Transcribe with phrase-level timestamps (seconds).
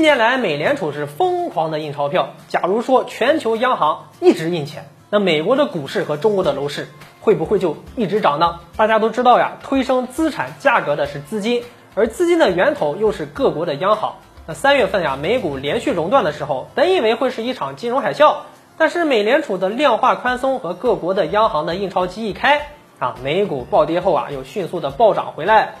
[0.00, 2.30] 近年来，美联储是疯狂的印钞票。
[2.48, 6.88] 假如说全球央行一直印钱，那美国的股市和中国的楼市
[7.20, 8.60] 会不会就一直涨呢？
[8.78, 14.14] 大家都知道呀，推升资产价格的是资金，而资金的源头又是各国的央行。
[14.46, 18.36] 那三月份呀，美股连续熔断的时候，本以为会是一场金融海啸，
[18.78, 25.74] 但是美联储的量化宽松和各国的央行的印钞机一开啊，美股暴跌后啊，又迅速的暴涨回来。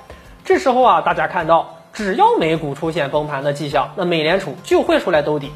[0.44, 1.76] 这时候啊，大家看到。
[2.00, 5.52] 只要美股出现崩盘的迹象，那美联储就会出来兜底。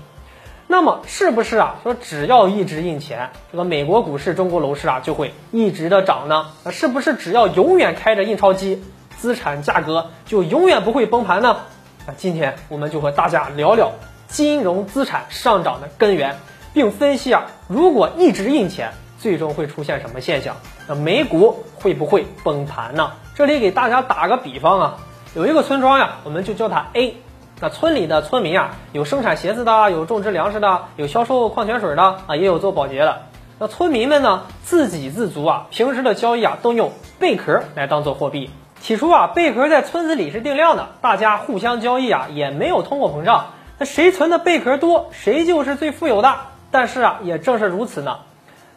[0.67, 1.77] 那么是不是啊？
[1.83, 6.49] 说只要一直印钱，这个美国股市、中国楼市啊就会一直的涨呢？
[6.63, 8.85] 那是不是只要永远开着印钞机，
[9.17, 11.57] 资产价格就永远不会崩盘呢？
[12.07, 13.93] 那今天我们就和大家聊聊
[14.29, 16.37] 金融资产上涨的根源，
[16.75, 20.55] 并分析啊，如果一直印钱，最终会出现什么现象？
[20.87, 23.13] 那美股会不会崩盘呢？
[23.35, 24.99] 这里给大家打个比方啊。
[25.35, 27.17] 有一个村庄呀，我们就叫它 A。
[27.61, 33.23] 那村里的村民啊，有生产鞋子的，有种植粮食的，有销售矿泉水的啊，也有做保洁的。
[33.59, 38.49] 那村民们呢，自给自足啊，平时的交易啊，都用贝壳来当做货币。
[38.81, 43.47] 起初啊，贝壳在村子里是定量的，大家互相交易啊，也没有通货膨胀。
[43.79, 46.33] 那谁存的贝壳多，谁就是最富有的。
[46.71, 48.19] 但是啊，也正是如此呢，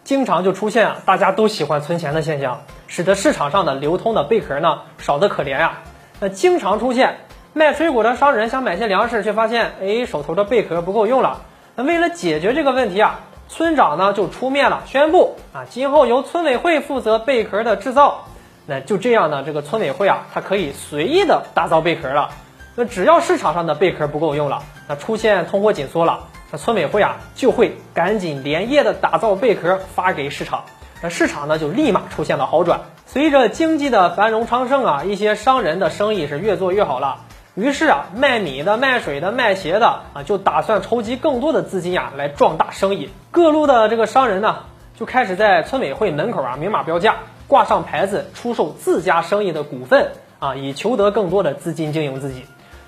[0.04, 5.84] 经常就出现啊，大家都喜欢存钱的现象，使得市场上的流通的贝壳呢，少得可怜呀。
[6.20, 7.18] 那经常出现
[7.54, 11.42] 卖水果的商人想买些粮食，却发现哎手头的贝壳不够用了。
[11.76, 18.26] 那为了解决这个问题啊，村长呢就出面了，宣布啊今后由村委会负责贝壳的制造。
[18.66, 22.32] 那就这样呢，这个村委会啊，它可以随意的打造贝壳了。
[22.76, 30.64] 那只要市场上的贝壳不够用了，那出现通货紧缩了，那村委会啊就会赶紧连夜的打造贝壳发给市场。
[31.02, 32.82] 那市场呢就立马出现了好转。
[33.10, 37.22] 随着经济的繁荣昌盛啊，一些商人的生意是越做越好了。
[37.56, 43.10] 于是啊，卖米的、卖水的、卖鞋的啊，就打算筹集更多的资金啊，来壮大生意。
[43.32, 44.58] 各路的这个商人呢，
[45.00, 47.16] 就开始在村委会门口啊明码标价，
[47.48, 52.46] 挂上牌子，出售自家生意的股份啊，以求得更多的资金经营自己。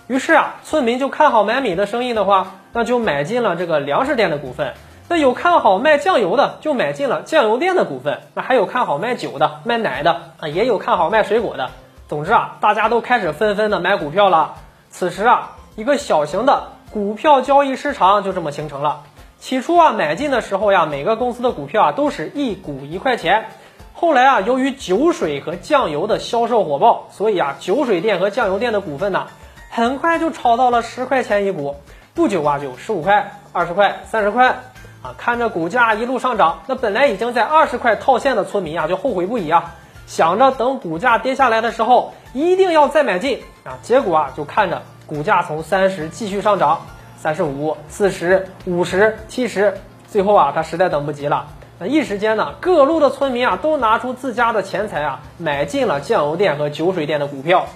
[0.08, 4.74] 于是啊，村民就看好买米的生意的话，那就买进了这个粮食店的股份。
[5.12, 11.72] 那有看好卖酱油的，就买进了酱油店的股份；那还有看好卖酒的、卖奶的啊，也有看好卖水果的。
[12.08, 14.54] 总之啊，大家都开始纷纷的买股票了。
[14.92, 19.02] 此时啊，一个小型的股票交易市场就这么形成了。
[19.40, 23.46] 起初啊，买进的时候呀，每个公司的股票啊都是一股一块钱。
[23.94, 29.26] 后来啊，由于酒水和酱油的销售火爆，所以啊，酒水店和酱油店的股份呢，
[29.72, 31.78] 很快就炒到了十块钱一股。
[32.14, 34.60] 不久啊，就十五块、二十块、三十块。
[35.02, 39.76] 啊，看着股价一路上涨，那本来已经在二十块套现的村民啊，就后悔不已啊，
[40.08, 43.80] 想着等股价跌下来的时候，一定要再买进啊。
[43.82, 46.82] 结果啊，就看着股价从三十继续上涨，
[47.18, 49.78] 三十五、四十、五十、七十，
[50.08, 51.48] 最后啊，他实在等不及了。
[51.80, 57.68] 那一时间呢，各路的村民啊，都拿出自家的钱财啊，买进了酱油店和酒水店的股票。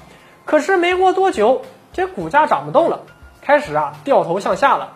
[0.43, 1.61] 可是没过多久，
[1.93, 2.99] 这股价涨不动了，
[3.41, 4.89] 开始啊掉头向下了，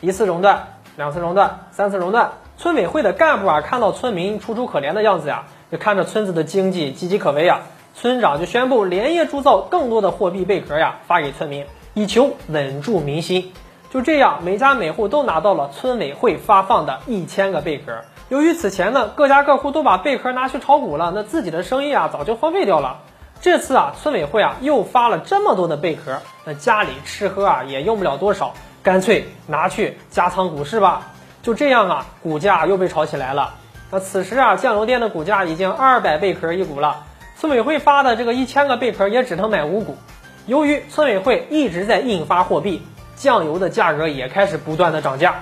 [0.00, 0.68] 一次熔断。
[0.96, 7.62] 两次熔断，三次熔断，村委会的干部啊，看到村民楚楚可怜的样子呀，就看着村子的经济岌岌可危啊，
[7.94, 13.52] 村长就宣布连夜铸造更多的货币贝壳呀，发给村民，以求稳住民心。
[13.90, 18.02] 就这样，每家每户都拿到了村委会发放的一千个贝壳。
[18.28, 22.98] 由于此前呢，各家各户都把贝壳拿去炒股了，那自己的生意啊，早就荒废掉了。
[23.40, 28.54] 这次啊，村委会啊，又发了这么多的贝壳，那家里吃喝啊，也用不了多少。
[28.84, 31.06] 干脆拿去加仓股市吧，
[31.42, 33.54] 就这样啊，股价又被炒起来了。
[33.90, 37.02] 那此时啊，酱油店的股价已经二百贝壳一股了，
[37.38, 39.96] 村委会发的这个一千个贝壳也只能买五股。
[40.44, 42.82] 由于村委会一直在印发货币，
[43.16, 45.36] 酱油的价格也开始不断的涨价，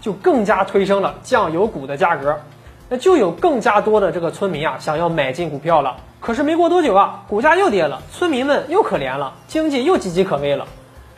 [0.00, 2.40] 就更加推升了酱油股的价格。
[2.88, 5.98] 那就有更加多的这个村民啊，想要买进股票了。
[6.18, 10.66] 可是没过多久啊，股价又跌了，村民们又可怜了，经济又岌岌可危了。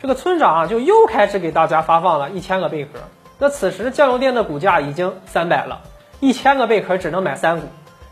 [0.03, 2.99] 这个村长啊，就又开始给大家发放了一千个贝壳。
[3.39, 5.79] 那此时酱油店的股价已经三百了，
[6.19, 7.67] 一千个贝壳只能买三股。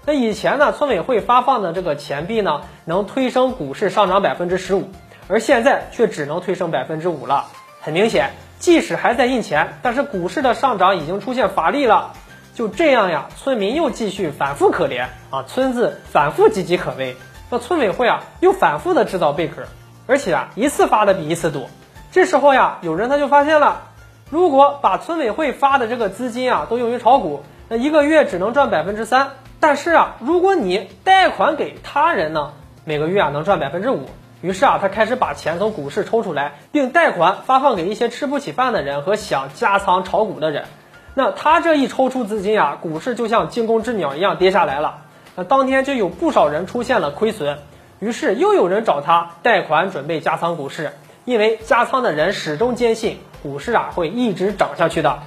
[0.06, 4.90] 那以前呢，村委会发放的这个钱币呢，能推升股市上涨百分之十五，
[5.28, 7.48] 而现在却只能推升百分之五了。
[7.82, 12.14] 很明显，即使还在印钱，但是股市的上涨已经出现乏力了。
[12.56, 17.18] 就这样呀，村民又继续反复可怜啊，村子反复岌岌可危。
[17.50, 19.64] 那村委会啊，又反复的制造贝壳，
[20.08, 21.70] 而且啊，一次发的比一次多。
[22.12, 23.84] 这时候呀，有人他就发现了，
[24.30, 29.30] 如果把村委会发的这个资金啊都用于炒股，那一个月只能赚百分之三。
[29.62, 32.52] 但是啊，如果你贷款给他人呢，
[32.84, 34.10] 每个月啊能赚百分之五。
[34.42, 40.66] 于是啊，他开始把钱从股市抽出来，并贷款发放给一些吃不起饭的人和想加仓炒股的人。
[41.14, 45.04] 那他这一抽出资金啊，股市就像惊弓之鸟一样跌下来了。
[45.36, 47.60] 那当天就有不少人出现了亏损，
[48.00, 50.92] 于是又有人找他贷款准备加仓股市，
[51.26, 55.20] 因为加仓的人始终坚信股市啊会一直涨下去的。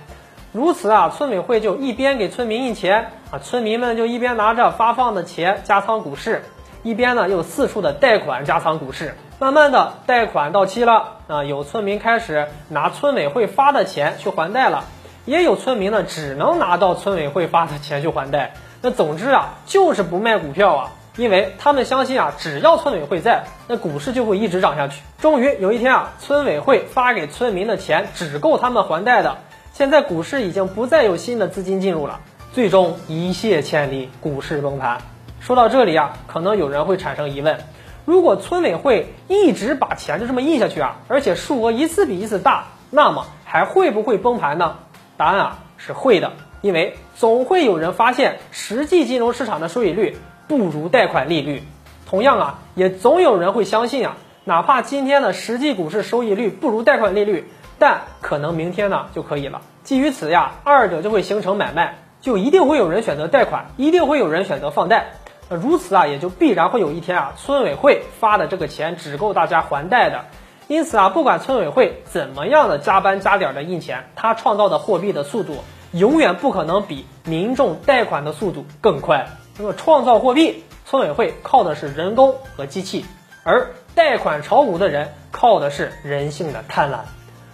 [0.53, 6.45] 如此啊，村委会就一边给村民印钱啊，村民们就一边拿着发放的钱加仓股市。
[6.83, 14.85] 一边呢又四处的贷款加仓股市，慢慢的贷款到期了啊，有村民开始拿村委会发的钱去还贷了，
[15.25, 18.53] 也有村民呢只能拿到村委会发的钱去还贷。
[18.83, 25.01] 那总之啊，就是不卖股票啊，因为他们相信啊，只要村委会在，那股市就会一直涨下去。
[25.21, 29.39] 终于有一天啊，村委会发给村民的钱只够他们还贷的，
[29.73, 32.21] 现在股市已经不再有新的资金进入了，
[32.53, 34.99] 最终一泻千里，股市崩盘。
[35.41, 37.59] 说到这里啊，可能有人会产生疑问：
[38.05, 44.79] 如果村委会一直把钱就这么印下去啊，而且数额一次比一次大，那么还会不会崩盘呢？
[45.17, 50.17] 答案啊是会的，因为总会有人发现实际金融市场的收益率
[50.49, 51.63] 不如贷款利率。
[52.07, 59.63] 同样啊，也总有人会相信啊，哪怕今天的实际股市收益率不如贷款利率，但可能明天呢就可以了。
[59.83, 65.15] 基于此呀，二者就会形成买卖，就一定会有人选择贷款，一定会有人选择放贷。
[65.49, 70.25] 那如此啊，也就必然会有一天啊，村委会发的这个钱只够大家还贷的。
[70.69, 75.57] 因此啊，不管村委会怎么样的加班加点的印钱，它创造的货币的速度
[75.93, 79.27] 永远不可能比民众贷款的速度更快。
[79.57, 83.05] 那么创造货币，村委会靠的是人工和机器，
[83.45, 86.99] 而贷款炒股的人靠的是人性的贪婪。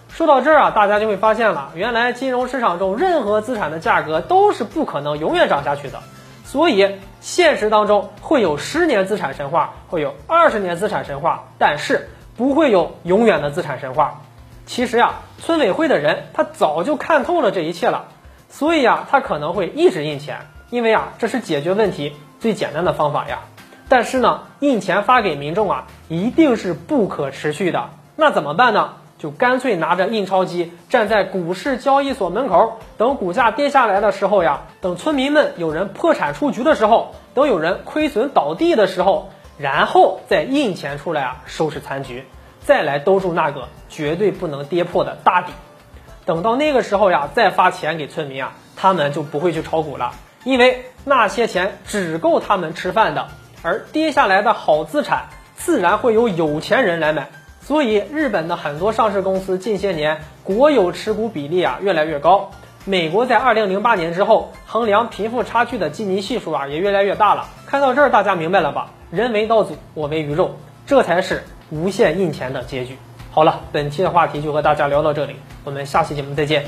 [0.08, 6.00] 说到这儿啊，大家就会发现了，原来金融市场中任何资产的价格都是不可能永远涨下去的。
[6.44, 14.22] 所以，现实当中会有十年资产神话，会有二十年资产神话，但是不会有永远的资产神话。
[14.66, 18.08] 其实呀，村委会的人他早就看透了这一切了，
[18.48, 23.40] 所以呀，他可能会一直印钱，因为啊，这是解决问题最简单的方法呀。
[23.88, 27.90] 但是呢，印钱发给民众啊，一定是不可持续的。
[28.16, 28.94] 那怎么办呢？
[29.18, 39.28] 就干脆拿着印钞机站在股市交易所门口，等股价跌下来的时候呀，等村民们有人破产出局的时候，等有人亏损倒地的时候，
[39.58, 42.24] 然后再印钱出来啊，收拾残局，
[42.60, 45.52] 再来兜住那个绝对不能跌破的大底。
[46.24, 50.12] 等到那个时候呀，再发钱给村民啊，他们就不会去炒股了，
[50.44, 53.28] 因为那些钱只够他们吃饭的，
[53.62, 57.28] 而跌下来的好资产自然会有有钱人来买。
[57.62, 62.50] 所以，日本的很多上市公司近些年国有持股比例啊越来越高。
[62.84, 67.46] 美国在二零零八年之后，衡量贫富差距的基尼系数啊也越来越大了。
[67.66, 68.90] 看到这儿，大家明白了吧？
[69.10, 70.56] 人为刀俎，我为鱼肉，
[70.86, 72.96] 这才是无限印钱的结局。
[73.30, 76.64] 好了，本期的话题就和大家聊到这里，我们下期节目再见。